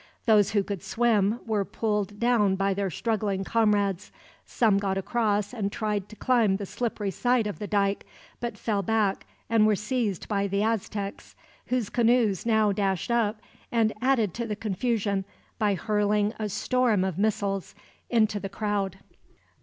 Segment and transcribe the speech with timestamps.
[0.25, 4.11] Those who could swim were pulled down by their struggling comrades.
[4.47, 8.03] Some got across and tried to climb the slippery side of the dike,
[8.39, 11.35] but fell back and were seized by the Aztecs;
[11.67, 13.41] whose canoes now dashed up,
[13.71, 15.23] and added to the confusion
[15.59, 17.75] by hurling a storm of missiles
[18.09, 18.97] into the crowd.